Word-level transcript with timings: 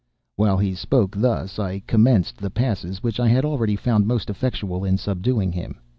While 0.35 0.57
he 0.57 0.73
spoke 0.73 1.15
thus, 1.15 1.59
I 1.59 1.83
commenced 1.85 2.37
the 2.39 2.49
passes 2.49 3.03
which 3.03 3.19
I 3.19 3.27
had 3.27 3.45
already 3.45 3.75
found 3.75 4.07
most 4.07 4.31
effectual 4.31 4.83
in 4.83 4.97
subduing 4.97 5.51
him. 5.51 5.75